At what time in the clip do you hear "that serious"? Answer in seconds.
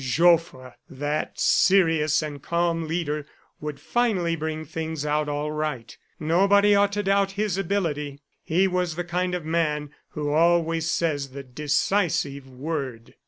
0.89-2.23